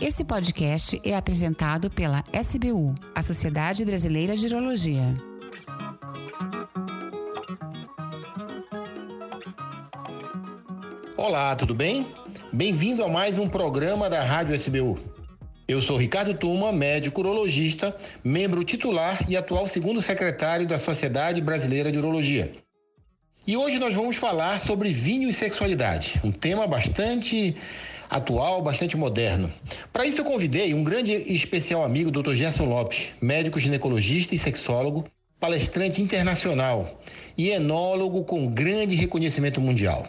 Esse 0.00 0.24
podcast 0.24 1.00
é 1.04 1.14
apresentado 1.14 1.90
pela 1.90 2.24
SBU, 2.32 2.94
a 3.14 3.22
Sociedade 3.22 3.84
Brasileira 3.84 4.36
de 4.36 4.46
Urologia. 4.46 5.14
Olá, 11.16 11.54
tudo 11.54 11.74
bem? 11.74 12.06
Bem-vindo 12.52 13.04
a 13.04 13.08
mais 13.08 13.38
um 13.38 13.48
programa 13.48 14.08
da 14.08 14.24
Rádio 14.24 14.54
SBU. 14.54 14.98
Eu 15.68 15.80
sou 15.80 15.96
Ricardo 15.96 16.34
Tuma, 16.34 16.72
médico 16.72 17.20
urologista, 17.20 17.96
membro 18.24 18.64
titular 18.64 19.24
e 19.28 19.36
atual 19.36 19.68
segundo 19.68 20.02
secretário 20.02 20.66
da 20.66 20.78
Sociedade 20.78 21.40
Brasileira 21.40 21.92
de 21.92 21.98
Urologia. 21.98 22.52
E 23.46 23.56
hoje 23.56 23.78
nós 23.78 23.94
vamos 23.94 24.16
falar 24.16 24.58
sobre 24.60 24.90
vinho 24.90 25.28
e 25.28 25.32
sexualidade, 25.32 26.20
um 26.24 26.32
tema 26.32 26.66
bastante 26.66 27.56
atual, 28.10 28.60
bastante 28.60 28.96
moderno. 28.96 29.52
Para 29.92 30.04
isso 30.04 30.20
eu 30.20 30.24
convidei 30.24 30.74
um 30.74 30.82
grande 30.82 31.12
e 31.12 31.36
especial 31.36 31.84
amigo, 31.84 32.10
Dr. 32.10 32.34
Gerson 32.34 32.64
Lopes, 32.64 33.12
médico 33.22 33.60
ginecologista 33.60 34.34
e 34.34 34.38
sexólogo, 34.38 35.06
palestrante 35.38 36.02
internacional 36.02 37.00
e 37.38 37.50
enólogo 37.50 38.24
com 38.24 38.46
grande 38.48 38.96
reconhecimento 38.96 39.60
mundial. 39.60 40.08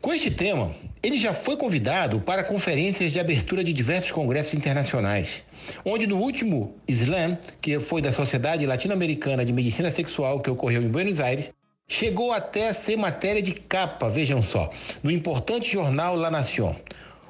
Com 0.00 0.14
este 0.14 0.30
tema, 0.30 0.74
ele 1.02 1.18
já 1.18 1.34
foi 1.34 1.58
convidado 1.58 2.20
para 2.20 2.42
conferências 2.42 3.12
de 3.12 3.20
abertura 3.20 3.62
de 3.62 3.74
diversos 3.74 4.12
congressos 4.12 4.54
internacionais, 4.54 5.42
onde 5.84 6.06
no 6.06 6.16
último 6.16 6.76
SLAM, 6.88 7.36
que 7.60 7.78
foi 7.80 8.00
da 8.00 8.10
Sociedade 8.10 8.64
Latino-Americana 8.64 9.44
de 9.44 9.52
Medicina 9.52 9.90
Sexual, 9.90 10.40
que 10.40 10.48
ocorreu 10.48 10.82
em 10.82 10.88
Buenos 10.88 11.20
Aires, 11.20 11.52
chegou 11.90 12.32
até 12.32 12.68
a 12.68 12.74
ser 12.74 12.96
matéria 12.96 13.42
de 13.42 13.52
capa, 13.52 14.08
vejam 14.08 14.40
só, 14.44 14.70
no 15.02 15.10
importante 15.10 15.72
jornal 15.72 16.14
La 16.14 16.30
Nación. 16.30 16.76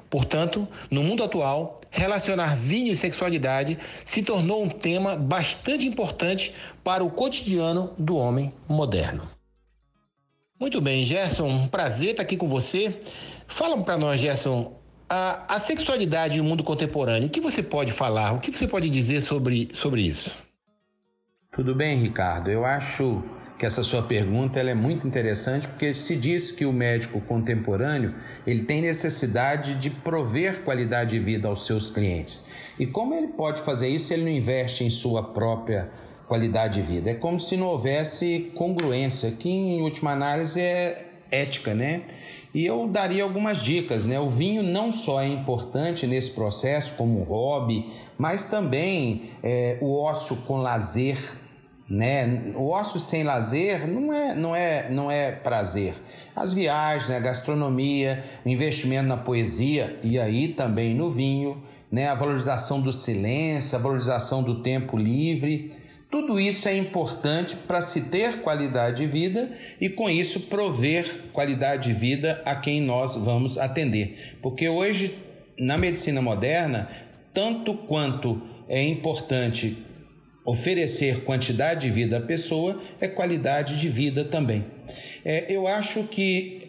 Portanto, 0.07 0.67
no 0.91 1.03
mundo 1.03 1.23
atual, 1.23 1.81
relacionar 1.89 2.55
vinho 2.55 2.93
e 2.93 2.95
sexualidade 2.95 3.79
se 4.05 4.21
tornou 4.21 4.63
um 4.63 4.69
tema 4.69 5.15
bastante 5.15 5.87
importante 5.87 6.53
para 6.83 7.03
o 7.03 7.09
cotidiano 7.09 7.91
do 7.97 8.15
homem 8.15 8.53
moderno. 8.69 9.27
Muito 10.59 10.79
bem, 10.79 11.03
Gerson, 11.03 11.47
um 11.47 11.67
prazer 11.67 12.11
estar 12.11 12.21
aqui 12.21 12.37
com 12.37 12.47
você. 12.47 12.99
Fala 13.47 13.75
para 13.81 13.97
nós, 13.97 14.21
Gerson, 14.21 14.79
a, 15.09 15.55
a 15.55 15.59
sexualidade 15.59 16.37
e 16.37 16.41
o 16.41 16.43
mundo 16.43 16.63
contemporâneo, 16.63 17.29
o 17.29 17.31
que 17.31 17.41
você 17.41 17.63
pode 17.63 17.91
falar, 17.91 18.33
o 18.33 18.39
que 18.39 18.51
você 18.51 18.67
pode 18.67 18.91
dizer 18.91 19.21
sobre, 19.21 19.69
sobre 19.73 20.03
isso? 20.03 20.35
Tudo 21.53 21.75
bem, 21.75 21.97
Ricardo. 21.97 22.49
Eu 22.49 22.63
acho 22.63 23.21
que 23.59 23.65
essa 23.65 23.83
sua 23.83 24.01
pergunta 24.01 24.57
ela 24.57 24.69
é 24.69 24.73
muito 24.73 25.05
interessante 25.05 25.67
porque 25.67 25.93
se 25.93 26.15
diz 26.15 26.49
que 26.49 26.65
o 26.65 26.71
médico 26.71 27.19
contemporâneo 27.19 28.15
ele 28.47 28.63
tem 28.63 28.81
necessidade 28.81 29.75
de 29.75 29.89
prover 29.89 30.63
qualidade 30.63 31.09
de 31.11 31.19
vida 31.19 31.49
aos 31.49 31.65
seus 31.65 31.89
clientes. 31.89 32.41
E 32.79 32.87
como 32.87 33.13
ele 33.13 33.27
pode 33.27 33.61
fazer 33.63 33.89
isso 33.89 34.05
se 34.05 34.13
ele 34.13 34.23
não 34.23 34.31
investe 34.31 34.85
em 34.85 34.89
sua 34.89 35.33
própria 35.33 35.91
qualidade 36.25 36.81
de 36.81 36.87
vida? 36.87 37.09
É 37.09 37.15
como 37.15 37.37
se 37.37 37.57
não 37.57 37.67
houvesse 37.67 38.49
congruência, 38.55 39.29
que 39.31 39.49
em 39.49 39.81
última 39.81 40.11
análise 40.13 40.61
é 40.61 41.05
ética, 41.29 41.75
né? 41.75 42.03
E 42.53 42.65
eu 42.65 42.87
daria 42.87 43.23
algumas 43.23 43.61
dicas, 43.61 44.05
né? 44.05 44.19
O 44.19 44.29
vinho 44.29 44.61
não 44.61 44.91
só 44.91 45.21
é 45.21 45.27
importante 45.27 46.05
nesse 46.05 46.31
processo 46.31 46.95
como 46.95 47.23
hobby, 47.23 47.89
mas 48.17 48.43
também 48.45 49.23
é, 49.41 49.77
o 49.81 49.97
ócio 49.97 50.35
com 50.47 50.57
lazer 50.57 51.17
né? 51.91 52.53
O 52.55 52.69
ócio 52.69 52.97
sem 53.01 53.21
lazer 53.21 53.85
não 53.85 54.13
é, 54.13 54.33
não 54.33 54.55
é, 54.55 54.89
não 54.89 55.11
é 55.11 55.29
prazer. 55.29 55.93
As 56.33 56.53
viagens, 56.53 57.09
né? 57.09 57.17
a 57.17 57.19
gastronomia, 57.19 58.23
o 58.45 58.49
investimento 58.49 59.09
na 59.09 59.17
poesia 59.17 59.99
e 60.01 60.17
aí 60.17 60.47
também 60.47 60.95
no 60.95 61.11
vinho, 61.11 61.61
né? 61.91 62.07
A 62.07 62.15
valorização 62.15 62.79
do 62.79 62.93
silêncio, 62.93 63.77
a 63.77 63.81
valorização 63.81 64.41
do 64.41 64.63
tempo 64.63 64.95
livre. 64.95 65.69
Tudo 66.11 66.39
isso 66.39 66.67
é 66.67 66.75
importante 66.75 67.55
para 67.55 67.81
se 67.81 68.09
ter 68.09 68.41
qualidade 68.41 68.97
de 68.97 69.07
vida 69.07 69.49
e 69.79 69.89
com 69.89 70.09
isso 70.09 70.41
prover 70.41 71.21
qualidade 71.31 71.87
de 71.87 71.97
vida 71.97 72.41
a 72.45 72.53
quem 72.53 72.81
nós 72.81 73.15
vamos 73.15 73.57
atender. 73.57 74.37
Porque 74.41 74.67
hoje 74.67 75.17
na 75.57 75.77
medicina 75.77 76.21
moderna, 76.21 76.89
tanto 77.33 77.75
quanto 77.75 78.41
é 78.67 78.83
importante 78.83 79.77
oferecer 80.43 81.23
quantidade 81.23 81.81
de 81.81 81.89
vida 81.89 82.17
à 82.17 82.21
pessoa 82.21 82.81
é 82.99 83.07
qualidade 83.07 83.77
de 83.77 83.87
vida 83.87 84.25
também. 84.25 84.65
É, 85.23 85.53
eu 85.53 85.67
acho 85.67 86.03
que 86.05 86.67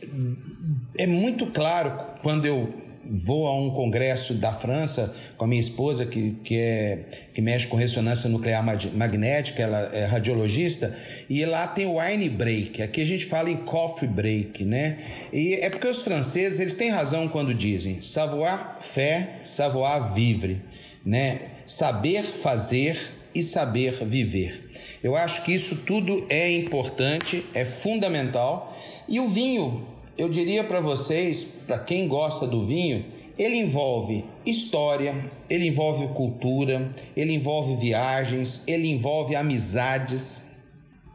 é 0.99 1.07
muito 1.07 1.47
claro 1.47 1.99
quando 2.21 2.45
eu 2.45 2.82
vou 3.13 3.47
a 3.47 3.55
um 3.55 3.71
congresso 3.71 4.33
da 4.33 4.53
França 4.53 5.15
com 5.37 5.45
a 5.45 5.49
minha 5.49 5.61
esposa 5.61 6.07
que, 6.07 6.37
que, 6.43 6.57
é, 6.57 7.05
que 7.35 7.43
mexe 7.43 7.67
com 7.67 7.77
ressonância 7.77 8.29
nuclear 8.31 8.65
magnética, 8.65 9.63
ela 9.63 9.79
é 9.95 10.07
radiologista, 10.07 10.97
e 11.29 11.45
lá 11.45 11.67
tem 11.67 11.87
wine 11.87 12.31
break, 12.31 12.81
aqui 12.81 13.03
a 13.03 13.07
gente 13.07 13.27
fala 13.27 13.51
em 13.51 13.57
coffee 13.57 14.09
break, 14.09 14.65
né? 14.65 14.99
E 15.33 15.55
é 15.55 15.69
porque 15.69 15.87
os 15.87 16.03
franceses, 16.03 16.59
eles 16.59 16.75
têm 16.75 16.91
razão 16.91 17.29
quando 17.29 17.53
dizem 17.53 18.01
savoir 18.01 18.79
faire, 18.81 19.29
savoir 19.45 20.15
vivre, 20.15 20.63
né? 21.05 21.41
Saber 21.67 22.23
fazer 22.23 22.99
e 23.35 23.43
saber 23.43 24.05
viver. 24.05 24.71
Eu 25.03 25.17
acho 25.17 25.43
que 25.43 25.53
isso 25.53 25.77
tudo 25.77 26.25
é 26.31 26.51
importante, 26.53 27.45
é 27.55 27.65
fundamental. 27.65 28.77
E 29.09 29.19
o 29.19 29.27
vinho, 29.27 29.87
eu 30.17 30.29
diria 30.29 30.63
para 30.63 30.81
vocês, 30.81 31.45
para 31.67 31.79
quem 31.79 32.07
gosta 32.07 32.47
do 32.47 32.67
vinho, 32.67 33.05
ele 33.39 33.57
envolve 33.57 34.25
história, 34.45 35.31
ele 35.49 35.69
envolve 35.69 36.09
cultura, 36.09 36.91
ele 37.17 37.35
envolve 37.35 37.77
viagens, 37.77 38.63
ele 38.67 38.89
envolve 38.89 39.35
amizades, 39.35 40.43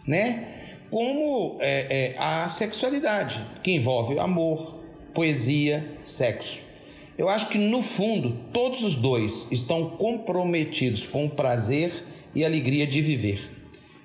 né? 0.05 0.53
Como 0.89 1.57
é, 1.59 2.13
é, 2.13 2.15
a 2.17 2.47
sexualidade, 2.47 3.45
que 3.61 3.71
envolve 3.71 4.17
amor, 4.17 4.79
poesia, 5.13 5.97
sexo. 6.01 6.61
Eu 7.17 7.27
acho 7.29 7.49
que 7.49 7.57
no 7.57 7.81
fundo 7.81 8.37
todos 8.53 8.83
os 8.83 8.95
dois 8.95 9.47
estão 9.51 9.89
comprometidos 9.91 11.05
com 11.05 11.25
o 11.25 11.29
prazer 11.29 11.91
e 12.33 12.45
alegria 12.45 12.87
de 12.87 13.01
viver. 13.01 13.51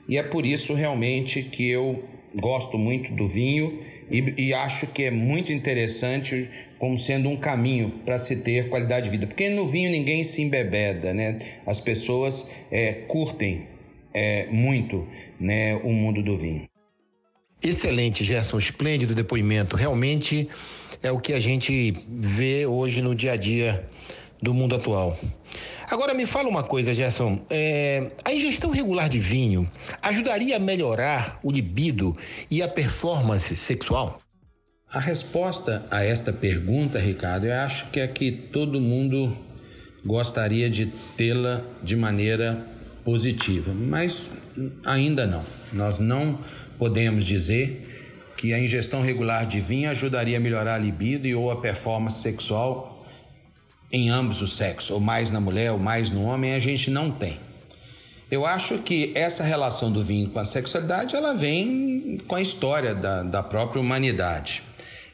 E 0.09 0.19
é 0.19 0.23
por 0.23 0.45
isso 0.45 0.75
realmente 0.75 1.43
que 1.43 1.69
eu 1.69 2.03
gosto 2.35 2.79
muito 2.79 3.13
do 3.13 3.27
vinho 3.27 3.81
e, 4.11 4.49
e 4.49 4.55
acho 4.55 4.87
que 4.87 5.05
é 5.05 5.11
muito 5.11 5.53
interessante 5.53 6.49
como 6.79 6.99
sendo 6.99 7.29
um 7.29 7.37
caminho 7.37 7.91
para 8.05 8.19
se 8.19 8.37
ter 8.37 8.69
qualidade 8.69 9.05
de 9.05 9.11
vida. 9.11 9.27
Porque 9.27 9.49
no 9.49 9.67
vinho 9.67 9.91
ninguém 9.91 10.23
se 10.25 10.43
embebeda, 10.43 11.15
né? 11.15 11.39
As 11.65 11.81
pessoas 11.81 12.49
é, 12.71 12.93
curtem 12.93 13.67
é, 14.13 14.47
muito 14.51 15.07
né, 15.39 15.77
o 15.77 15.93
mundo 15.93 16.23
do 16.23 16.37
vinho. 16.37 16.69
Excelente, 17.63 18.25
Gerson, 18.25 18.59
esplêndido 18.59 19.15
depoimento. 19.15 19.77
Realmente 19.77 20.49
é 21.03 21.11
o 21.13 21.19
que 21.19 21.33
a 21.33 21.41
gente 21.41 21.95
vê 22.09 22.67
hoje 22.67 23.01
no 23.01 23.15
dia 23.15 23.33
a 23.33 23.37
dia 23.37 23.89
do 24.43 24.53
mundo 24.53 24.75
atual. 24.75 25.17
Agora 25.89 26.13
me 26.15 26.27
fala 26.27 26.49
uma 26.49 26.65
coisa, 26.65 26.93
Gerson. 26.93 27.41
É, 27.49 28.11
a 28.25 28.33
ingestão 28.33 28.71
regular 28.71 29.09
de 29.09 29.19
vinho 29.21 29.71
ajudaria 30.03 30.57
a 30.57 30.59
melhorar 30.59 31.39
o 31.43 31.53
libido 31.53 32.17
e 32.51 32.63
a 32.63 32.69
performance 32.69 33.55
sexual? 33.55 34.21
A 34.91 34.99
resposta 34.99 35.87
a 35.91 36.05
esta 36.05 36.33
pergunta, 36.33 36.99
Ricardo, 36.99 37.47
eu 37.47 37.55
acho 37.55 37.89
que 37.91 38.01
é 38.01 38.07
que 38.09 38.33
todo 38.33 38.81
mundo 38.81 39.35
gostaria 40.05 40.69
de 40.69 40.87
tê-la 41.17 41.63
de 41.83 41.95
maneira 41.95 42.67
positiva, 43.05 43.73
mas 43.73 44.31
ainda 44.85 45.27
não. 45.27 45.45
Nós 45.73 45.99
não 45.99 46.39
podemos 46.79 47.25
dizer 47.25 47.89
que 48.37 48.53
a 48.53 48.59
ingestão 48.59 49.03
regular 49.03 49.47
de 49.47 49.61
vinho 49.61 49.89
ajudaria 49.89 50.37
a 50.37 50.41
melhorar 50.41 50.75
a 50.75 50.79
libido 50.79 51.29
e 51.29 51.35
ou 51.35 51.51
a 51.51 51.61
performance 51.61 52.21
sexual 52.21 52.92
em 53.93 54.09
ambos 54.09 54.41
os 54.41 54.57
sexos, 54.57 54.91
ou 54.91 54.99
mais 54.99 55.31
na 55.31 55.41
mulher 55.41 55.73
ou 55.73 55.79
mais 55.79 56.11
no 56.11 56.25
homem, 56.25 56.55
a 56.55 56.59
gente 56.59 56.91
não 56.91 57.11
tem. 57.11 57.39
Eu 58.31 58.47
acho 58.47 58.79
que 58.79 59.13
essa 59.15 59.45
relação 59.45 59.93
do 59.93 60.03
vinho 60.03 60.31
com 60.31 60.39
a 60.39 60.45
sexualidade 60.47 61.15
ela 61.15 61.35
vem 61.35 62.19
com 62.27 62.35
a 62.35 62.41
história 62.41 62.95
da, 62.95 63.23
da 63.23 63.43
própria 63.43 63.79
humanidade. 63.79 64.63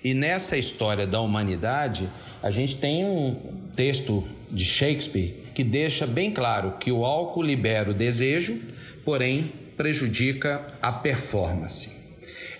E 0.04 0.14
nessa 0.14 0.56
história 0.56 1.04
da 1.04 1.20
humanidade, 1.20 2.08
a 2.40 2.52
gente 2.52 2.76
tem 2.76 3.04
um 3.04 3.34
texto 3.74 4.24
de 4.48 4.64
Shakespeare 4.64 5.34
que 5.52 5.64
deixa 5.64 6.06
bem 6.06 6.30
claro 6.30 6.74
que 6.78 6.92
o 6.92 7.04
álcool 7.04 7.42
libera 7.42 7.90
o 7.90 7.94
desejo, 7.94 8.60
porém 9.04 9.52
prejudica 9.76 10.64
a 10.80 10.92
performance. 10.92 11.97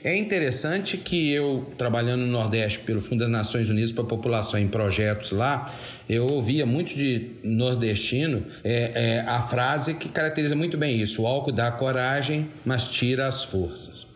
É 0.03 0.17
interessante 0.17 0.97
que 0.97 1.33
eu, 1.33 1.67
trabalhando 1.77 2.21
no 2.21 2.29
Nordeste 2.29 2.81
pelo 2.81 3.01
Fundo 3.01 3.21
das 3.21 3.31
Nações 3.31 3.69
Unidas 3.69 3.93
para 3.93 4.05
a 4.05 4.07
População 4.07 4.59
em 4.59 4.69
projetos 4.69 5.33
lá, 5.33 5.75
eu 6.09 6.27
ouvia 6.27 6.65
muito 6.65 6.95
de 6.95 7.33
nordestino 7.43 8.45
é, 8.65 8.93
é, 8.95 9.21
a 9.21 9.43
frase 9.43 9.95
que 9.95 10.09
caracteriza 10.09 10.57
muito 10.57 10.79
bem 10.79 11.01
isso: 11.01 11.23
o 11.23 11.27
álcool 11.27 11.53
dá 11.53 11.71
coragem, 11.71 12.49
mas 12.65 12.89
tira 12.89 13.27
as 13.27 13.45
forças. 13.45 14.08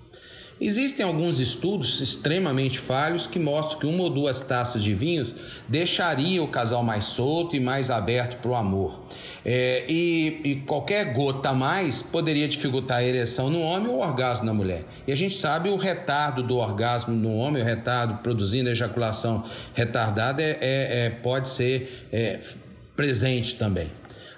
Existem 0.64 1.05
alguns 1.05 1.41
estudos 1.41 2.00
extremamente 2.00 2.79
falhos 2.79 3.26
que 3.26 3.41
mostram 3.41 3.81
que 3.81 3.87
uma 3.87 4.05
ou 4.05 4.09
duas 4.09 4.43
taças 4.43 4.81
de 4.81 4.94
vinhos 4.94 5.35
deixaria 5.67 6.41
o 6.41 6.47
casal 6.47 6.85
mais 6.85 7.05
solto 7.06 7.56
e 7.56 7.61
mais 7.61 7.91
aberto 7.91 8.41
para 8.41 8.50
o 8.53 8.55
amor. 8.55 9.00
É, 9.44 9.85
e, 9.88 10.41
e, 10.44 10.55
qualquer 10.64 11.14
gota 11.14 11.49
a 11.49 11.53
mais 11.53 12.00
poderia 12.00 12.47
dificultar 12.47 12.99
a 12.99 13.03
ereção 13.03 13.50
no 13.50 13.61
homem 13.61 13.88
ou 13.88 13.97
o 13.97 14.00
orgasmo 14.03 14.47
na 14.47 14.55
mulher. 14.55 14.85
E 15.05 15.11
a 15.11 15.17
gente 15.17 15.37
sabe 15.37 15.69
o 15.69 15.75
retardo 15.75 16.44
do 16.44 16.59
orgasmo 16.59 17.12
no 17.12 17.35
homem, 17.38 17.61
o 17.61 17.67
retardo 17.67 18.19
produzindo 18.23 18.70
ejaculação 18.70 19.43
retardada, 19.75 20.41
é, 20.41 20.58
é, 20.61 21.06
é 21.06 21.11
pode 21.11 21.49
ser 21.49 22.06
é, 22.12 22.38
presente 22.94 23.56
também. 23.56 23.91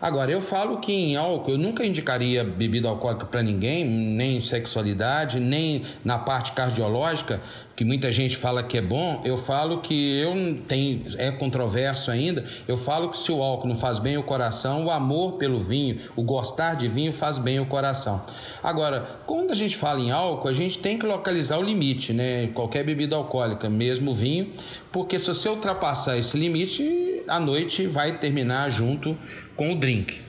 Agora, 0.05 0.31
eu 0.31 0.43
falo 0.43 0.81
que 0.81 0.93
em 0.93 1.17
álcool, 1.17 1.53
eu 1.53 1.57
nunca 1.57 1.83
indicaria 1.83 2.45
bebida 2.45 2.91
alcoólica 2.91 3.25
para 3.25 3.43
ninguém, 3.43 3.87
nem 3.87 4.39
sexualidade, 4.39 5.41
nem 5.41 5.81
na 6.05 6.19
parte 6.19 6.53
cardiológica, 6.53 7.41
que 7.75 7.87
muita 7.87 8.13
gente 8.13 8.37
fala 8.37 8.63
que 8.63 8.77
é 8.77 8.83
bom. 8.83 9.23
Eu 9.25 9.39
falo 9.39 9.81
que 9.81 10.21
eu 10.21 10.59
tenho, 10.69 11.07
é 11.17 11.31
controverso 11.31 12.11
ainda. 12.11 12.45
Eu 12.69 12.77
falo 12.77 13.09
que 13.09 13.17
se 13.17 13.33
o 13.33 13.43
álcool 13.43 13.67
não 13.67 13.79
faz 13.79 13.99
bem 13.99 14.19
o 14.19 14.23
coração, 14.23 14.85
o 14.85 14.91
amor 14.91 15.39
pelo 15.39 15.59
vinho, 15.59 15.99
o 16.15 16.23
gostar 16.23 16.75
de 16.75 16.87
vinho 16.87 17.11
faz 17.11 17.39
bem 17.39 17.59
o 17.59 17.65
coração. 17.65 18.21
Agora, 18.63 19.21
quando 19.27 19.53
a 19.53 19.57
gente 19.57 19.75
fala 19.75 20.01
em 20.01 20.11
álcool, 20.11 20.49
a 20.49 20.53
gente 20.53 20.81
tem 20.81 20.99
que 20.99 21.07
localizar 21.07 21.59
o 21.59 21.63
limite, 21.63 22.13
né? 22.13 22.49
Qualquer 22.49 22.85
bebida 22.85 23.17
alcoólica, 23.17 23.71
mesmo 23.71 24.15
vinho, 24.15 24.51
porque 24.93 25.19
se 25.19 25.29
você 25.29 25.49
ultrapassar 25.49 26.19
esse 26.19 26.37
limite, 26.37 27.14
a 27.29 27.41
noite 27.41 27.87
vai 27.87 28.19
terminar 28.19 28.71
junto 28.71 29.17
com 29.57 29.73
o 29.73 29.77
drink. 29.77 30.21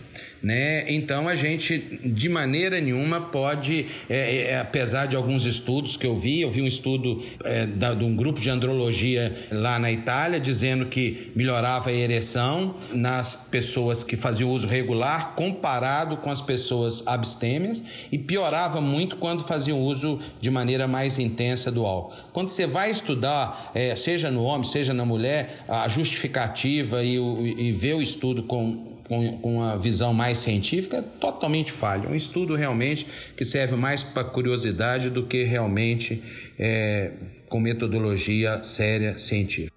Né? 0.45 0.85
Então 0.93 1.27
a 1.27 1.33
gente 1.33 1.79
de 2.03 2.29
maneira 2.29 2.79
nenhuma 2.79 3.19
pode, 3.19 3.87
é, 4.07 4.51
é, 4.51 4.59
apesar 4.59 5.07
de 5.07 5.15
alguns 5.15 5.43
estudos 5.43 5.97
que 5.97 6.05
eu 6.05 6.15
vi, 6.15 6.41
eu 6.41 6.51
vi 6.51 6.61
um 6.61 6.67
estudo 6.67 7.19
é, 7.43 7.65
da, 7.65 7.95
de 7.95 8.05
um 8.05 8.15
grupo 8.15 8.39
de 8.39 8.47
andrologia 8.51 9.35
lá 9.49 9.79
na 9.79 9.91
Itália 9.91 10.39
dizendo 10.39 10.85
que 10.85 11.31
melhorava 11.35 11.89
a 11.89 11.93
ereção 11.93 12.75
nas 12.93 13.35
pessoas 13.35 14.03
que 14.03 14.15
faziam 14.15 14.51
uso 14.51 14.67
regular 14.67 15.33
comparado 15.33 16.17
com 16.17 16.29
as 16.29 16.43
pessoas 16.43 17.01
abstêmias 17.07 17.83
e 18.11 18.19
piorava 18.19 18.79
muito 18.79 19.17
quando 19.17 19.43
faziam 19.43 19.81
uso 19.81 20.19
de 20.39 20.51
maneira 20.51 20.87
mais 20.87 21.17
intensa 21.17 21.71
do 21.71 21.83
álcool. 21.87 22.13
Quando 22.31 22.49
você 22.49 22.67
vai 22.67 22.91
estudar, 22.91 23.71
é, 23.73 23.95
seja 23.95 24.29
no 24.29 24.43
homem, 24.43 24.63
seja 24.63 24.93
na 24.93 25.05
mulher, 25.05 25.63
a 25.67 25.87
justificativa 25.87 27.03
e, 27.03 27.15
e 27.17 27.71
ver 27.71 27.95
o 27.95 28.01
estudo 28.01 28.43
com 28.43 28.93
com, 29.07 29.37
com 29.37 29.55
uma 29.57 29.77
visão 29.77 30.13
mais 30.13 30.37
científica, 30.39 30.97
é 30.97 31.01
totalmente 31.01 31.71
falho. 31.71 32.05
É 32.07 32.11
um 32.11 32.15
estudo 32.15 32.55
realmente 32.55 33.07
que 33.35 33.45
serve 33.45 33.75
mais 33.75 34.03
para 34.03 34.23
curiosidade 34.23 35.09
do 35.09 35.25
que 35.25 35.43
realmente 35.43 36.21
é, 36.57 37.11
com 37.47 37.59
metodologia 37.59 38.63
séria 38.63 39.17
científica. 39.17 39.75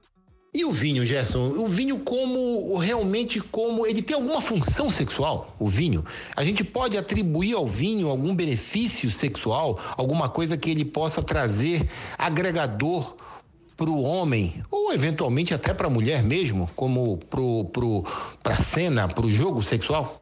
E 0.54 0.64
o 0.64 0.72
vinho, 0.72 1.04
Gerson? 1.04 1.50
O 1.58 1.66
vinho 1.66 1.98
como 1.98 2.76
realmente 2.78 3.38
como 3.38 3.86
ele 3.86 4.00
tem 4.00 4.16
alguma 4.16 4.40
função 4.40 4.90
sexual? 4.90 5.54
O 5.58 5.68
vinho, 5.68 6.04
a 6.34 6.42
gente 6.42 6.64
pode 6.64 6.96
atribuir 6.96 7.54
ao 7.54 7.66
vinho 7.66 8.08
algum 8.08 8.34
benefício 8.34 9.10
sexual, 9.10 9.78
alguma 9.96 10.28
coisa 10.28 10.56
que 10.56 10.70
ele 10.70 10.86
possa 10.86 11.22
trazer 11.22 11.86
agregador 12.16 13.14
para 13.78 13.90
o 13.90 14.02
homem, 14.02 14.60
ou 14.72 14.92
eventualmente 14.92 15.54
até 15.54 15.72
para 15.72 15.86
a 15.86 15.90
mulher 15.90 16.20
mesmo, 16.20 16.68
como 16.74 17.16
para 18.42 18.52
a 18.52 18.56
cena, 18.56 19.06
para 19.06 19.24
o 19.24 19.30
jogo 19.30 19.62
sexual? 19.62 20.20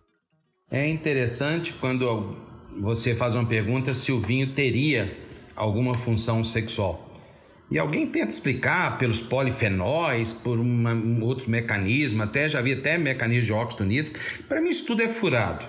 É 0.70 0.86
interessante 0.86 1.72
quando 1.72 2.36
você 2.78 3.14
faz 3.14 3.34
uma 3.34 3.46
pergunta 3.46 3.94
se 3.94 4.12
o 4.12 4.20
vinho 4.20 4.52
teria 4.52 5.16
alguma 5.56 5.94
função 5.94 6.44
sexual. 6.44 7.02
E 7.70 7.78
alguém 7.78 8.06
tenta 8.06 8.28
explicar 8.28 8.98
pelos 8.98 9.22
polifenóis, 9.22 10.34
por 10.34 10.60
uma, 10.60 10.92
um 10.92 11.24
outros 11.24 11.48
mecanismos, 11.48 12.24
até 12.24 12.50
já 12.50 12.60
vi 12.60 12.74
até 12.74 12.98
mecanismo 12.98 13.46
de 13.46 13.52
óxido 13.54 13.86
nítrico. 13.86 14.18
Para 14.46 14.60
mim 14.60 14.68
isso 14.68 14.84
tudo 14.84 15.02
é 15.02 15.08
furado. 15.08 15.64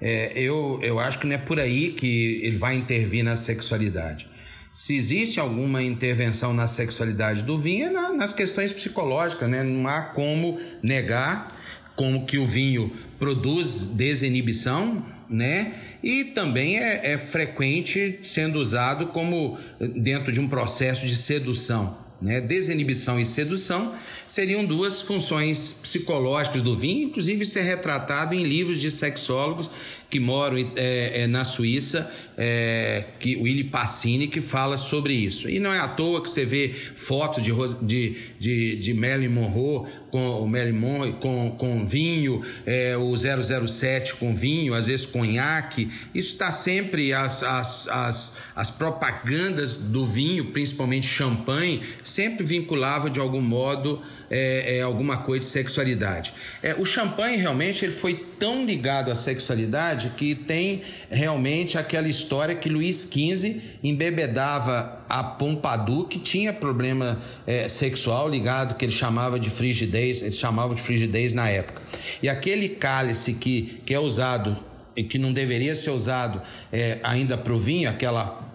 É, 0.00 0.32
eu, 0.36 0.78
eu 0.82 1.00
acho 1.00 1.18
que 1.18 1.26
não 1.26 1.34
é 1.34 1.38
por 1.38 1.58
aí 1.58 1.90
que 1.90 2.40
ele 2.44 2.56
vai 2.56 2.76
intervir 2.76 3.24
na 3.24 3.34
sexualidade 3.34 4.32
se 4.74 4.96
existe 4.96 5.38
alguma 5.38 5.84
intervenção 5.84 6.52
na 6.52 6.66
sexualidade 6.66 7.44
do 7.44 7.56
vinho 7.56 7.86
é 7.86 7.90
na, 7.90 8.12
nas 8.12 8.32
questões 8.32 8.72
psicológicas, 8.72 9.48
né? 9.48 9.62
Não 9.62 9.86
há 9.86 10.02
como 10.02 10.58
negar 10.82 11.56
como 11.94 12.26
que 12.26 12.38
o 12.38 12.44
vinho 12.44 12.92
produz 13.16 13.86
desinibição, 13.86 15.00
né? 15.30 15.74
E 16.02 16.24
também 16.24 16.76
é, 16.76 17.12
é 17.12 17.18
frequente 17.18 18.18
sendo 18.22 18.58
usado 18.58 19.06
como 19.06 19.56
dentro 19.78 20.32
de 20.32 20.40
um 20.40 20.48
processo 20.48 21.06
de 21.06 21.14
sedução. 21.14 21.96
Né? 22.20 22.40
Desinibição 22.40 23.20
e 23.20 23.26
sedução 23.26 23.94
seriam 24.26 24.64
duas 24.64 25.02
funções 25.02 25.74
psicológicas 25.74 26.62
do 26.62 26.76
vinho, 26.76 27.08
inclusive 27.08 27.44
é 27.58 27.62
retratado 27.62 28.34
em 28.34 28.44
livros 28.44 28.80
de 28.80 28.90
sexólogos 28.90 29.70
que 30.10 30.20
moram 30.20 30.56
é, 30.76 31.22
é, 31.22 31.26
na 31.26 31.44
Suíça, 31.44 32.10
é, 32.36 33.04
que 33.18 33.36
Willy 33.36 33.64
Passini, 33.64 34.28
que 34.28 34.40
fala 34.40 34.76
sobre 34.76 35.12
isso. 35.12 35.48
E 35.48 35.58
não 35.58 35.72
é 35.72 35.80
à 35.80 35.88
toa 35.88 36.22
que 36.22 36.30
você 36.30 36.44
vê 36.44 36.74
fotos 36.96 37.42
de, 37.42 37.52
de, 37.82 38.16
de, 38.38 38.76
de 38.76 38.94
Marilyn 38.94 39.28
Monroe 39.28 39.88
com 40.14 40.44
o 40.44 40.48
Marilyn 40.48 40.78
Monroe 40.78 41.12
com, 41.14 41.50
com 41.58 41.84
vinho, 41.84 42.40
é, 42.64 42.96
o 42.96 43.16
007 43.16 44.14
com 44.14 44.32
vinho, 44.32 44.72
às 44.72 44.86
vezes 44.86 45.04
conhaque. 45.04 45.90
Isso 46.14 46.34
está 46.34 46.52
sempre, 46.52 47.12
as, 47.12 47.42
as, 47.42 47.88
as, 47.88 48.32
as 48.54 48.70
propagandas 48.70 49.74
do 49.74 50.06
vinho, 50.06 50.52
principalmente 50.52 51.04
champanhe, 51.04 51.82
sempre 52.04 52.46
vinculava 52.46 53.10
de 53.10 53.18
algum 53.18 53.40
modo 53.40 54.00
é, 54.30 54.78
é, 54.78 54.82
alguma 54.82 55.16
coisa 55.16 55.46
de 55.46 55.52
sexualidade. 55.52 56.32
É, 56.62 56.76
o 56.76 56.84
champanhe 56.84 57.36
realmente 57.36 57.84
ele 57.84 57.92
foi 57.92 58.14
tão 58.38 58.64
ligado 58.64 59.10
à 59.10 59.16
sexualidade 59.16 59.93
que 60.16 60.34
tem 60.34 60.82
realmente 61.10 61.78
aquela 61.78 62.08
história 62.08 62.54
que 62.54 62.68
Luís 62.68 63.08
XV 63.10 63.60
embebedava 63.82 65.04
a 65.08 65.22
Pompadour 65.22 66.06
que 66.06 66.18
tinha 66.18 66.52
problema 66.52 67.20
é, 67.46 67.68
sexual 67.68 68.28
ligado 68.28 68.74
que 68.74 68.84
ele 68.84 68.92
chamava 68.92 69.38
de 69.38 69.50
frigidez, 69.50 70.22
eles 70.22 70.38
chamavam 70.38 70.74
de 70.74 70.82
frigidez 70.82 71.32
na 71.32 71.48
época. 71.48 71.82
E 72.22 72.28
aquele 72.28 72.68
cálice 72.68 73.34
que, 73.34 73.80
que 73.84 73.94
é 73.94 73.98
usado 73.98 74.56
e 74.96 75.02
que 75.02 75.18
não 75.18 75.32
deveria 75.32 75.74
ser 75.74 75.90
usado 75.90 76.40
é, 76.72 76.98
ainda 77.02 77.36
para 77.36 77.52
o 77.52 77.58
vinho, 77.58 77.88
aquela 77.88 78.53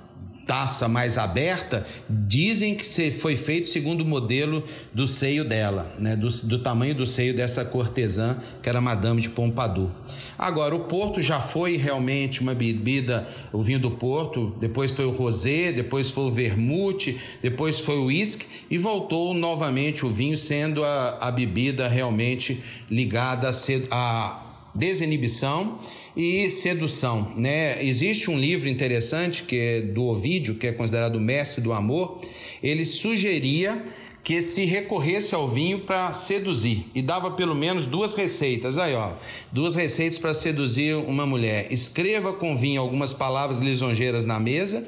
taça 0.49 0.87
mais 0.87 1.15
aberta, 1.15 1.85
dizem 2.09 2.73
que 2.73 3.11
foi 3.11 3.35
feito 3.35 3.69
segundo 3.69 4.01
o 4.01 4.05
modelo 4.05 4.63
do 4.91 5.07
seio 5.07 5.45
dela, 5.45 5.93
né? 5.99 6.15
do, 6.15 6.27
do 6.27 6.57
tamanho 6.57 6.95
do 6.95 7.05
seio 7.05 7.35
dessa 7.35 7.63
cortesã, 7.63 8.35
que 8.59 8.67
era 8.67 8.81
Madame 8.81 9.21
de 9.21 9.29
Pompadour. 9.29 9.91
Agora, 10.35 10.73
o 10.73 10.85
Porto 10.85 11.21
já 11.21 11.39
foi 11.39 11.77
realmente 11.77 12.41
uma 12.41 12.55
bebida, 12.55 13.27
o 13.53 13.61
vinho 13.61 13.79
do 13.79 13.91
Porto, 13.91 14.55
depois 14.59 14.91
foi 14.91 15.05
o 15.05 15.11
rosé, 15.11 15.71
depois 15.71 16.09
foi 16.09 16.23
o 16.23 16.31
vermute, 16.31 17.19
depois 17.43 17.79
foi 17.79 17.99
o 17.99 18.05
uísque 18.05 18.47
e 18.71 18.77
voltou 18.79 19.35
novamente 19.35 20.03
o 20.03 20.09
vinho 20.09 20.35
sendo 20.35 20.83
a, 20.83 21.27
a 21.27 21.29
bebida 21.29 21.87
realmente 21.87 22.59
ligada 22.89 23.51
a 23.91 24.41
desinibição 24.73 25.77
e 26.15 26.49
sedução, 26.49 27.31
né? 27.35 27.83
Existe 27.83 28.29
um 28.29 28.37
livro 28.37 28.67
interessante 28.67 29.43
que 29.43 29.57
é 29.57 29.81
do 29.81 30.03
Ovídio, 30.03 30.55
que 30.55 30.67
é 30.67 30.71
considerado 30.71 31.15
o 31.15 31.21
mestre 31.21 31.61
do 31.61 31.71
amor. 31.71 32.21
Ele 32.61 32.83
sugeria 32.83 33.83
que 34.23 34.41
se 34.41 34.65
recorresse 34.65 35.33
ao 35.33 35.47
vinho 35.47 35.79
para 35.79 36.13
seduzir 36.13 36.85
e 36.93 37.01
dava 37.01 37.31
pelo 37.31 37.55
menos 37.55 37.85
duas 37.85 38.13
receitas. 38.13 38.77
Aí, 38.77 38.93
ó, 38.93 39.13
duas 39.51 39.75
receitas 39.75 40.19
para 40.19 40.33
seduzir 40.33 40.95
uma 40.95 41.25
mulher. 41.25 41.71
Escreva 41.71 42.33
com 42.33 42.57
vinho 42.57 42.81
algumas 42.81 43.13
palavras 43.13 43.59
lisonjeiras 43.59 44.25
na 44.25 44.39
mesa 44.39 44.85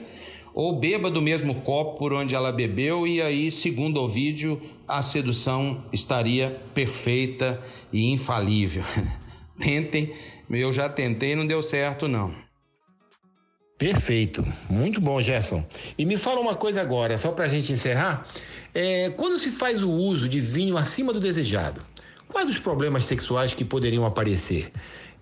ou 0.53 0.79
beba 0.79 1.09
do 1.09 1.21
mesmo 1.21 1.55
copo 1.55 1.97
por 1.97 2.13
onde 2.13 2.35
ela 2.35 2.51
bebeu 2.51 3.07
e 3.07 3.21
aí, 3.21 3.49
segundo 3.49 4.01
o 4.01 4.07
vídeo, 4.07 4.61
a 4.87 5.01
sedução 5.01 5.83
estaria 5.93 6.61
perfeita 6.73 7.61
e 7.91 8.11
infalível. 8.11 8.83
Tentem 9.61 10.13
eu 10.59 10.73
já 10.73 10.89
tentei 10.89 11.31
e 11.31 11.35
não 11.35 11.45
deu 11.45 11.61
certo, 11.61 12.07
não. 12.07 12.33
Perfeito. 13.77 14.45
Muito 14.69 14.99
bom, 14.99 15.21
Gerson. 15.21 15.65
E 15.97 16.05
me 16.05 16.17
fala 16.17 16.39
uma 16.39 16.55
coisa 16.55 16.81
agora, 16.81 17.17
só 17.17 17.31
para 17.31 17.45
a 17.45 17.47
gente 17.47 17.71
encerrar. 17.71 18.27
É, 18.73 19.09
quando 19.11 19.37
se 19.37 19.51
faz 19.51 19.81
o 19.81 19.89
uso 19.89 20.27
de 20.27 20.39
vinho 20.39 20.77
acima 20.77 21.13
do 21.13 21.19
desejado, 21.19 21.81
quais 22.27 22.49
os 22.49 22.59
problemas 22.59 23.05
sexuais 23.05 23.53
que 23.53 23.65
poderiam 23.65 24.05
aparecer? 24.05 24.71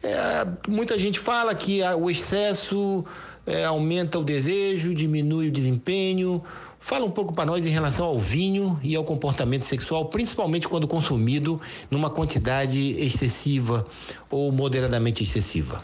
É, 0.01 0.46
muita 0.67 0.98
gente 0.98 1.19
fala 1.19 1.53
que 1.53 1.81
o 1.84 2.10
excesso 2.10 3.05
é, 3.46 3.65
aumenta 3.65 4.19
o 4.19 4.24
desejo, 4.24 4.93
diminui 4.93 5.48
o 5.48 5.51
desempenho, 5.51 6.43
Fala 6.79 7.05
um 7.05 7.12
pouco 7.12 7.33
para 7.33 7.45
nós 7.45 7.65
em 7.65 7.69
relação 7.69 8.05
ao 8.05 8.19
vinho 8.19 8.79
e 8.81 8.95
ao 8.95 9.03
comportamento 9.03 9.63
sexual, 9.63 10.05
principalmente 10.05 10.67
quando 10.67 10.88
consumido 10.88 11.59
numa 11.91 12.09
quantidade 12.09 12.91
excessiva 13.00 13.86
ou 14.29 14.51
moderadamente 14.51 15.24
excessiva. 15.24 15.83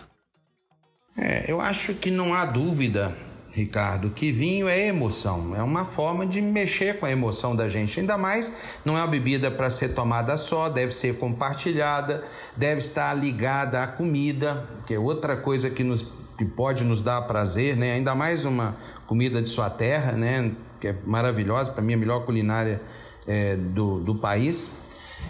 É, 1.17 1.49
eu 1.51 1.61
acho 1.61 1.93
que 1.93 2.09
não 2.09 2.33
há 2.33 2.45
dúvida 2.45 3.15
Ricardo, 3.55 4.09
que 4.09 4.33
vinho 4.33 4.67
é 4.67 4.87
emoção, 4.87 5.55
é 5.55 5.63
uma 5.63 5.85
forma 5.85 6.27
de 6.27 6.41
mexer 6.41 6.99
com 6.99 7.05
a 7.05 7.11
emoção 7.11 7.55
da 7.55 7.69
gente. 7.69 7.97
Ainda 8.01 8.17
mais 8.17 8.53
não 8.83 8.97
é 8.97 8.99
uma 8.99 9.07
bebida 9.07 9.49
para 9.49 9.69
ser 9.69 9.89
tomada 9.93 10.35
só, 10.35 10.67
deve 10.67 10.91
ser 10.91 11.17
compartilhada, 11.17 12.21
deve 12.57 12.79
estar 12.79 13.13
ligada 13.13 13.81
à 13.81 13.87
comida, 13.87 14.67
que 14.85 14.93
é 14.93 14.99
outra 14.99 15.37
coisa 15.37 15.69
que, 15.69 15.85
nos, 15.85 16.05
que 16.37 16.43
pode 16.43 16.83
nos 16.83 17.01
dar 17.01 17.21
prazer, 17.21 17.77
né? 17.77 17.93
Ainda 17.93 18.13
mais 18.13 18.43
uma 18.43 18.75
comida 19.07 19.41
de 19.41 19.47
sua 19.47 19.69
terra, 19.69 20.11
né? 20.11 20.51
Que 20.79 20.89
é 20.89 20.96
maravilhosa, 21.05 21.72
para 21.72 21.82
mim 21.82 21.94
é 21.94 21.96
a 21.96 22.00
melhor 22.00 22.25
culinária 22.25 22.82
é, 23.27 23.55
do, 23.55 24.00
do 24.00 24.15
país. 24.15 24.72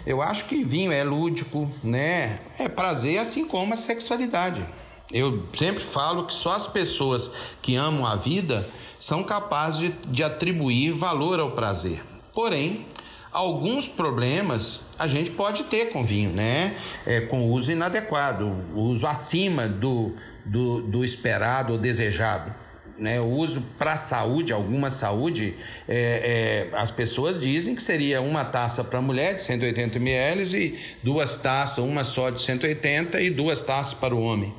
Eu 0.04 0.22
acho 0.22 0.46
que 0.46 0.62
vinho 0.62 0.92
é 0.92 1.02
lúdico, 1.02 1.70
né? 1.82 2.40
É 2.58 2.68
prazer, 2.68 3.18
assim 3.18 3.46
como 3.46 3.74
a 3.74 3.76
sexualidade. 3.76 4.64
Eu 5.12 5.44
sempre 5.56 5.82
falo 5.82 6.26
que 6.26 6.34
só 6.34 6.54
as 6.54 6.66
pessoas 6.66 7.30
que 7.62 7.76
amam 7.76 8.04
a 8.04 8.16
vida 8.16 8.68
são 8.98 9.22
capazes 9.22 9.80
de, 9.80 9.88
de 10.08 10.22
atribuir 10.24 10.92
valor 10.92 11.38
ao 11.38 11.52
prazer. 11.52 12.02
Porém, 12.32 12.86
alguns 13.32 13.86
problemas 13.88 14.80
a 14.98 15.06
gente 15.06 15.30
pode 15.30 15.64
ter 15.64 15.86
com 15.86 16.04
vinho, 16.04 16.30
né? 16.30 16.76
É, 17.04 17.20
com 17.20 17.50
uso 17.50 17.70
inadequado, 17.70 18.52
uso 18.74 19.06
acima 19.06 19.68
do, 19.68 20.14
do, 20.44 20.82
do 20.82 21.04
esperado 21.04 21.72
ou 21.72 21.78
desejado. 21.78 22.52
Né, 22.98 23.20
o 23.20 23.26
uso 23.26 23.62
para 23.78 23.94
saúde, 23.96 24.52
alguma 24.52 24.88
saúde, 24.88 25.54
é, 25.86 26.68
é, 26.72 26.78
as 26.78 26.90
pessoas 26.90 27.38
dizem 27.38 27.74
que 27.74 27.82
seria 27.82 28.22
uma 28.22 28.42
taça 28.42 28.82
para 28.82 29.02
mulher 29.02 29.34
de 29.34 29.42
180 29.42 29.98
ml 29.98 30.56
e 30.56 30.78
duas 31.02 31.36
taças, 31.36 31.84
uma 31.84 32.04
só 32.04 32.30
de 32.30 32.40
180 32.40 33.20
e 33.20 33.28
duas 33.28 33.60
taças 33.60 33.92
para 33.92 34.14
o 34.14 34.22
homem 34.22 34.54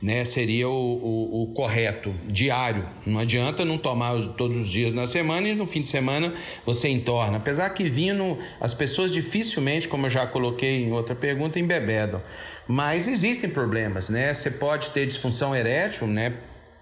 né, 0.00 0.24
seria 0.24 0.68
o, 0.68 0.72
o, 0.72 1.42
o, 1.42 1.46
correto, 1.48 2.14
diário. 2.26 2.88
Não 3.04 3.18
adianta 3.18 3.64
não 3.64 3.76
tomar 3.76 4.14
todos 4.36 4.56
os 4.56 4.68
dias 4.68 4.92
na 4.92 5.06
semana 5.06 5.48
e 5.48 5.54
no 5.54 5.66
fim 5.66 5.82
de 5.82 5.88
semana 5.88 6.32
você 6.64 6.88
entorna. 6.88 7.38
Apesar 7.38 7.70
que 7.70 7.88
vinho, 7.88 8.38
as 8.60 8.72
pessoas 8.74 9.12
dificilmente, 9.12 9.88
como 9.88 10.06
eu 10.06 10.10
já 10.10 10.26
coloquei 10.26 10.84
em 10.84 10.92
outra 10.92 11.14
pergunta, 11.14 11.58
embebedam. 11.58 12.22
Mas 12.66 13.08
existem 13.08 13.50
problemas, 13.50 14.08
né? 14.08 14.32
Você 14.32 14.50
pode 14.50 14.90
ter 14.90 15.06
disfunção 15.06 15.54
erétil, 15.54 16.06
né, 16.06 16.34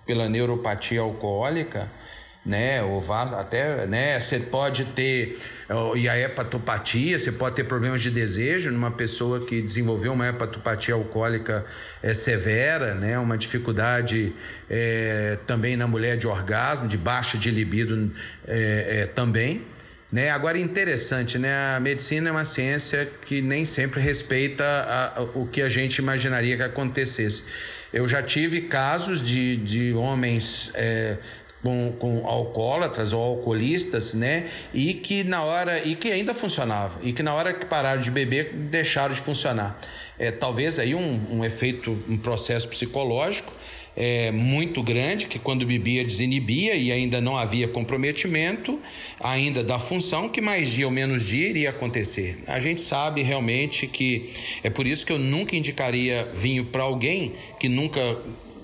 pela 0.06 0.28
neuropatia 0.28 1.00
alcoólica, 1.00 1.90
né? 2.44 2.80
Ou 2.82 3.04
até, 3.12 3.86
né? 3.86 4.20
Você 4.20 4.38
pode 4.38 4.84
ter 4.86 5.36
e 5.96 6.08
a 6.08 6.16
hepatopatia, 6.16 7.18
você 7.18 7.32
pode 7.32 7.56
ter 7.56 7.64
problemas 7.64 8.00
de 8.00 8.10
desejo 8.10 8.70
numa 8.70 8.92
pessoa 8.92 9.44
que 9.44 9.60
desenvolveu 9.60 10.12
uma 10.12 10.28
hepatopatia 10.28 10.94
alcoólica 10.94 11.66
é, 12.00 12.14
severa, 12.14 12.94
né? 12.94 13.18
Uma 13.18 13.36
dificuldade 13.36 14.32
é, 14.70 15.38
também 15.44 15.76
na 15.76 15.88
mulher 15.88 16.16
de 16.16 16.28
orgasmo, 16.28 16.86
de 16.86 16.96
baixa 16.96 17.36
de 17.36 17.50
libido 17.50 18.12
é, 18.46 19.00
é, 19.00 19.06
também. 19.06 19.62
Né? 20.16 20.30
Agora, 20.30 20.58
interessante, 20.58 21.38
né? 21.38 21.76
a 21.76 21.78
medicina 21.78 22.30
é 22.30 22.32
uma 22.32 22.46
ciência 22.46 23.06
que 23.26 23.42
nem 23.42 23.66
sempre 23.66 24.00
respeita 24.00 24.64
a, 24.64 25.18
a, 25.18 25.22
o 25.22 25.46
que 25.46 25.60
a 25.60 25.68
gente 25.68 25.98
imaginaria 25.98 26.56
que 26.56 26.62
acontecesse. 26.62 27.44
Eu 27.92 28.08
já 28.08 28.22
tive 28.22 28.62
casos 28.62 29.22
de, 29.22 29.58
de 29.58 29.92
homens 29.92 30.70
é, 30.72 31.18
com, 31.62 31.92
com 31.98 32.26
alcoólatras 32.26 33.12
ou 33.12 33.20
alcoolistas, 33.20 34.14
né? 34.14 34.48
E 34.72 34.94
que 34.94 35.22
na 35.22 35.42
hora 35.42 35.84
e 35.84 35.94
que 35.94 36.08
ainda 36.08 36.32
funcionava 36.32 36.98
e 37.02 37.12
que 37.12 37.22
na 37.22 37.34
hora 37.34 37.52
que 37.52 37.66
pararam 37.66 38.00
de 38.00 38.10
beber 38.10 38.54
deixaram 38.54 39.14
de 39.14 39.20
funcionar. 39.20 39.78
É, 40.18 40.30
talvez 40.30 40.78
aí 40.78 40.94
um, 40.94 41.26
um 41.30 41.44
efeito, 41.44 41.90
um 42.08 42.16
processo 42.16 42.66
psicológico 42.70 43.52
é, 43.96 44.30
muito 44.30 44.82
grande, 44.82 45.26
que 45.26 45.38
quando 45.38 45.64
bebia 45.64 46.04
desinibia 46.04 46.74
e 46.74 46.92
ainda 46.92 47.20
não 47.20 47.36
havia 47.36 47.66
comprometimento 47.66 48.78
ainda 49.18 49.64
da 49.64 49.78
função, 49.78 50.28
que 50.28 50.40
mais 50.40 50.70
dia 50.70 50.86
ou 50.86 50.92
menos 50.92 51.24
dia 51.24 51.48
iria 51.48 51.70
acontecer. 51.70 52.38
A 52.46 52.60
gente 52.60 52.82
sabe 52.82 53.22
realmente 53.22 53.86
que 53.86 54.30
é 54.62 54.68
por 54.68 54.86
isso 54.86 55.06
que 55.06 55.12
eu 55.12 55.18
nunca 55.18 55.56
indicaria 55.56 56.28
vinho 56.34 56.66
para 56.66 56.82
alguém 56.82 57.32
que 57.58 57.68
nunca 57.68 58.00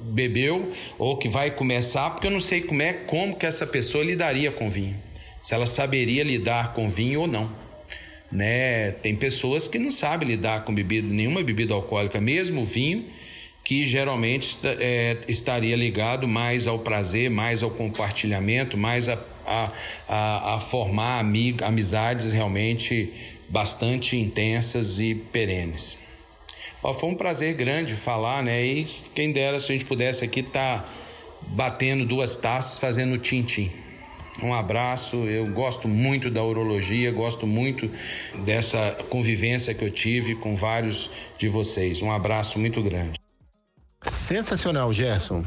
bebeu 0.03 0.71
ou 0.99 1.17
que 1.17 1.29
vai 1.29 1.51
começar, 1.51 2.11
porque 2.11 2.27
eu 2.27 2.31
não 2.31 2.41
sei 2.41 2.61
como 2.61 2.83
é 2.83 2.93
como 2.93 3.37
que 3.37 3.47
essa 3.47 3.67
pessoa 3.67 4.05
lidaria 4.05 4.53
com 4.53 4.71
vinho. 4.71 4.97
Se 5.43 5.55
ela 5.55 5.67
saberia 5.67 6.23
lidar 6.23 6.75
com 6.75 6.89
vinho 6.89 7.23
ou 7.23 7.27
não. 7.27 7.51
Né? 8.31 8.93
Tem 8.93 9.15
pessoas 9.15 9.69
que 9.69 9.79
não 9.79 9.93
sabem 9.93 10.29
lidar 10.29 10.65
com 10.65 10.75
bebida, 10.75 11.07
nenhuma 11.07 11.43
bebida 11.43 11.75
alcoólica, 11.75 12.21
mesmo 12.21 12.65
vinho, 12.65 13.05
que 13.64 13.83
geralmente 13.83 14.59
é, 14.64 15.19
estaria 15.28 15.76
ligado 15.76 16.26
mais 16.26 16.66
ao 16.66 16.78
prazer, 16.78 17.31
mais 17.31 17.62
ao 17.62 17.71
compartilhamento, 17.71 18.76
mais 18.76 19.09
a, 19.09 19.19
a, 19.47 19.73
a, 20.09 20.57
a 20.57 20.61
formar 20.61 21.21
amig, 21.21 21.62
amizades 21.62 22.33
realmente 22.33 23.12
bastante 23.49 24.16
intensas 24.16 24.99
e 24.99 25.14
perenes. 25.14 25.99
Ó, 26.83 26.92
foi 26.92 27.11
um 27.11 27.14
prazer 27.14 27.54
grande 27.54 27.95
falar, 27.95 28.42
né? 28.42 28.64
E 28.64 28.85
quem 29.14 29.31
dera 29.31 29.61
se 29.61 29.71
a 29.71 29.73
gente 29.75 29.85
pudesse 29.85 30.25
aqui 30.25 30.40
estar 30.40 30.83
tá 30.83 30.88
batendo 31.49 32.04
duas 32.04 32.37
taças, 32.37 32.78
fazendo 32.78 33.16
tintim. 33.19 33.71
Um 34.42 34.52
abraço, 34.52 35.16
eu 35.28 35.47
gosto 35.49 35.87
muito 35.87 36.31
da 36.31 36.42
urologia, 36.42 37.12
gosto 37.12 37.47
muito 37.47 37.90
dessa 38.45 38.97
convivência 39.11 39.75
que 39.75 39.85
eu 39.85 39.90
tive 39.90 40.35
com 40.35 40.57
vários 40.57 41.11
de 41.38 41.49
vocês. 41.49 42.00
Um 42.00 42.11
abraço 42.11 42.59
muito 42.59 42.83
grande. 42.83 43.22
Sensacional, 44.23 44.93
Gerson. 44.93 45.45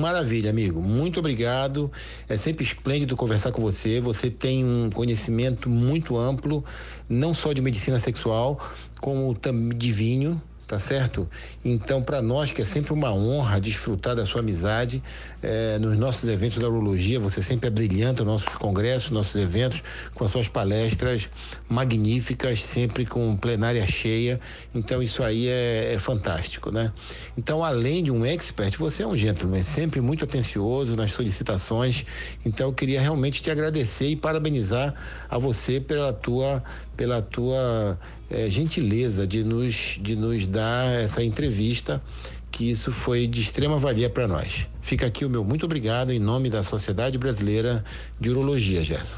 Maravilha, 0.00 0.48
amigo. 0.48 0.80
Muito 0.80 1.20
obrigado. 1.20 1.92
É 2.26 2.34
sempre 2.34 2.64
esplêndido 2.64 3.14
conversar 3.14 3.52
com 3.52 3.60
você. 3.60 4.00
Você 4.00 4.30
tem 4.30 4.64
um 4.64 4.88
conhecimento 4.88 5.68
muito 5.68 6.16
amplo, 6.16 6.64
não 7.06 7.34
só 7.34 7.52
de 7.52 7.60
medicina 7.60 7.98
sexual, 7.98 8.58
como 8.98 9.34
também 9.34 9.76
de 9.76 9.92
vinho 9.92 10.40
tá 10.66 10.78
certo? 10.78 11.28
Então, 11.64 12.02
para 12.02 12.20
nós 12.20 12.52
que 12.52 12.60
é 12.60 12.64
sempre 12.64 12.92
uma 12.92 13.12
honra 13.12 13.60
desfrutar 13.60 14.16
da 14.16 14.26
sua 14.26 14.40
amizade 14.40 15.02
é, 15.42 15.78
nos 15.78 15.96
nossos 15.96 16.28
eventos 16.28 16.58
da 16.58 16.68
urologia, 16.68 17.20
você 17.20 17.40
sempre 17.40 17.68
é 17.68 17.70
brilhante 17.70 18.24
nos 18.24 18.42
nossos 18.42 18.56
congressos, 18.56 19.10
nossos 19.10 19.36
eventos, 19.36 19.82
com 20.14 20.24
as 20.24 20.30
suas 20.30 20.48
palestras 20.48 21.30
magníficas, 21.68 22.64
sempre 22.64 23.06
com 23.06 23.36
plenária 23.36 23.86
cheia. 23.86 24.40
Então, 24.74 25.00
isso 25.02 25.22
aí 25.22 25.46
é, 25.46 25.94
é 25.94 25.98
fantástico, 26.00 26.72
né? 26.72 26.92
Então, 27.38 27.62
além 27.62 28.02
de 28.02 28.10
um 28.10 28.26
expert, 28.26 28.76
você 28.76 29.04
é 29.04 29.06
um 29.06 29.16
gentleman, 29.16 29.62
sempre 29.62 30.00
muito 30.00 30.24
atencioso 30.24 30.96
nas 30.96 31.12
solicitações. 31.12 32.04
Então, 32.44 32.68
eu 32.68 32.72
queria 32.72 33.00
realmente 33.00 33.40
te 33.40 33.50
agradecer 33.50 34.08
e 34.08 34.16
parabenizar 34.16 34.94
a 35.28 35.38
você 35.38 35.80
pela 35.80 36.12
tua, 36.12 36.62
pela 36.96 37.20
tua 37.20 37.98
é, 38.30 38.48
gentileza 38.48 39.26
de 39.26 39.44
nos, 39.44 39.98
de 40.00 40.16
nos 40.16 40.46
dar 40.46 40.86
essa 41.00 41.22
entrevista, 41.22 42.02
que 42.50 42.70
isso 42.70 42.90
foi 42.90 43.26
de 43.26 43.40
extrema 43.40 43.78
valia 43.78 44.08
para 44.08 44.26
nós. 44.26 44.66
Fica 44.80 45.06
aqui 45.06 45.24
o 45.24 45.30
meu 45.30 45.44
muito 45.44 45.66
obrigado 45.66 46.12
em 46.12 46.18
nome 46.18 46.48
da 46.48 46.62
Sociedade 46.62 47.18
Brasileira 47.18 47.84
de 48.18 48.30
Urologia, 48.30 48.82
Gerson. 48.82 49.16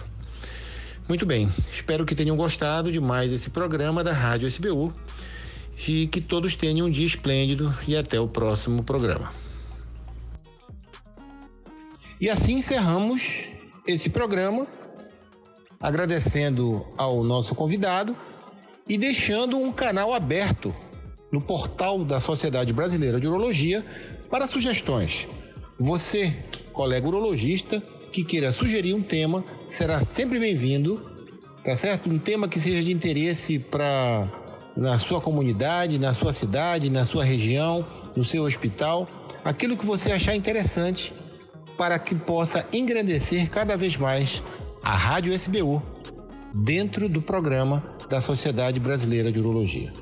Muito 1.08 1.25
bem, 1.25 1.49
espero 1.73 2.04
que 2.04 2.14
tenham 2.14 2.37
gostado 2.37 2.92
de 2.92 3.00
mais 3.00 3.32
esse 3.32 3.49
programa 3.49 4.04
da 4.04 4.12
Rádio 4.12 4.47
SBU 4.47 4.92
e 5.87 6.06
que 6.08 6.20
todos 6.20 6.54
tenham 6.54 6.87
um 6.87 6.90
dia 6.90 7.06
esplêndido 7.06 7.75
e 7.87 7.97
até 7.97 8.20
o 8.20 8.28
próximo 8.28 8.82
programa. 8.82 9.32
E 12.20 12.28
assim 12.28 12.54
encerramos 12.54 13.44
esse 13.87 14.11
programa, 14.11 14.66
agradecendo 15.80 16.87
ao 16.97 17.23
nosso 17.23 17.54
convidado 17.54 18.16
e 18.88 18.97
deixando 18.97 19.58
um 19.58 19.70
canal 19.70 20.12
aberto 20.14 20.75
no 21.30 21.40
portal 21.40 22.04
da 22.04 22.18
Sociedade 22.18 22.73
Brasileira 22.73 23.20
de 23.20 23.26
Urologia 23.26 23.85
para 24.30 24.47
sugestões. 24.47 25.28
Você, 25.78 26.35
colega 26.73 27.06
urologista, 27.06 27.82
que 28.12 28.25
queira 28.25 28.50
sugerir 28.50 28.94
um 28.94 29.02
tema, 29.02 29.44
será 29.68 30.00
sempre 30.00 30.38
bem-vindo, 30.38 31.00
tá 31.62 31.76
certo? 31.76 32.11
Um 32.11 32.18
tema 32.18 32.49
que 32.49 32.58
seja 32.58 32.82
de 32.82 32.90
interesse 32.90 33.58
para 33.58 34.26
na 34.76 34.97
sua 34.97 35.20
comunidade, 35.20 35.99
na 35.99 36.12
sua 36.12 36.32
cidade, 36.32 36.88
na 36.88 37.04
sua 37.04 37.25
região, 37.25 37.85
no 38.14 38.25
seu 38.25 38.44
hospital, 38.44 39.08
aquilo 39.44 39.76
que 39.76 39.85
você 39.85 40.12
achar 40.12 40.37
interessante 40.37 41.12
para 41.76 41.99
que 41.99 42.14
possa 42.14 42.64
engrandecer 42.73 43.50
cada 43.50 43.76
vez 43.76 43.97
mais 43.97 44.42
a 44.82 44.97
Rádio 44.97 45.32
SBU 45.32 45.82
dentro 46.54 47.08
do 47.08 47.20
programa 47.20 47.82
da 48.08 48.20
Sociedade 48.20 48.80
Brasileira 48.80 49.30
de 49.30 49.38
Urologia. 49.38 49.92